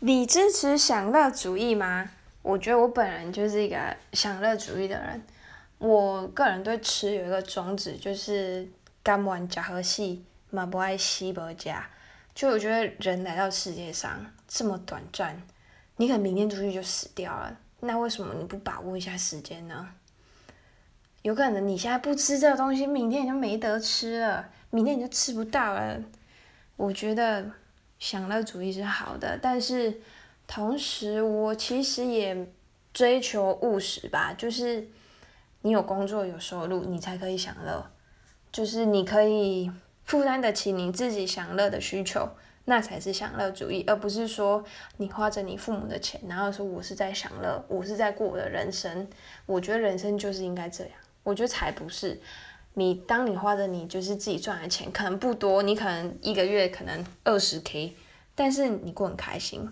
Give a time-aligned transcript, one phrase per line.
[0.00, 2.08] 你支持享乐主义吗？
[2.42, 5.20] 我觉得我本人就是一个享乐主义的人。
[5.78, 8.68] 我个人对吃有一个宗旨，就是
[9.02, 11.84] 干完假和细，嘛不爱西不加。
[12.32, 15.42] 就我觉得人来到世界上这么短暂，
[15.96, 19.88] 你可能明天出去就死掉了，那为什么你不把握一下时间呢？
[21.22, 26.00] 有可能你现在不吃这个东西，明天你就没得吃了，明天你就吃不到了。
[26.76, 27.50] 我觉得。
[27.98, 30.00] 享乐主义是好的，但是
[30.46, 32.46] 同时我其实也
[32.92, 34.88] 追求务实吧，就是
[35.62, 37.90] 你有工作有收入，你才可以享乐，
[38.50, 39.70] 就是你可以
[40.04, 42.28] 负担得起你自己享乐的需求，
[42.64, 44.64] 那才是享乐主义，而不是说
[44.96, 49.08] 你花着你父母的钱，然后说我是在享乐，我是在过我的人生。
[49.46, 50.92] 我觉得人生就是应该这样，
[51.22, 52.20] 我觉得才不是。
[52.74, 57.96] 你当你花的你就是自己赚的钱，可能不多，你可能一个月可能二十 k，
[58.34, 59.66] 但是你过很开心。